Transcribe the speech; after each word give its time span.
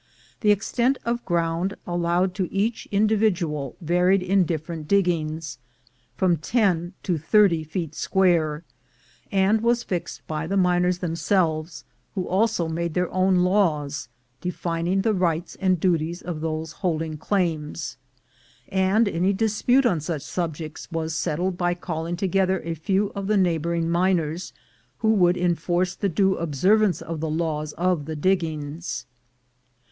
The 0.39 0.49
extent 0.49 0.97
of 1.05 1.23
ground 1.25 1.75
allowed 1.85 2.33
to 2.33 2.51
each 2.51 2.87
individual 2.91 3.75
varied 3.81 4.23
in 4.23 4.45
different 4.45 4.87
dig 4.87 5.05
gings 5.05 5.59
from 6.15 6.37
ten 6.37 6.93
to 7.03 7.19
thirty 7.19 7.63
feet 7.63 7.93
square, 7.93 8.63
and 9.31 9.61
was 9.61 9.83
fixed 9.83 10.25
by 10.25 10.47
the 10.47 10.57
miners 10.57 10.97
themselves, 10.97 11.85
who 12.15 12.27
also 12.27 12.67
made 12.67 12.95
their 12.95 13.13
own 13.13 13.41
laws, 13.43 14.09
defining 14.41 15.03
the 15.03 15.13
rights 15.13 15.55
and 15.61 15.79
duties 15.79 16.23
of 16.23 16.41
those 16.41 16.71
holding 16.71 17.15
claims; 17.15 17.97
and 18.69 19.07
any 19.07 19.33
dispute 19.33 19.85
on 19.85 19.99
such 19.99 20.23
subjects 20.23 20.91
was 20.91 21.13
settled 21.15 21.59
by 21.59 21.75
calling 21.75 22.17
together 22.17 22.59
a 22.63 22.73
few 22.73 23.11
of 23.13 23.27
the 23.27 23.37
neighboring 23.37 23.87
miners, 23.87 24.51
who 24.97 25.13
would 25.13 25.37
enforce 25.37 25.93
the 25.93 26.09
due 26.09 26.37
observance 26.37 27.03
of 27.03 27.19
the 27.19 27.29
laws 27.29 27.73
of 27.73 28.05
the 28.05 28.15
diggings. 28.15 29.05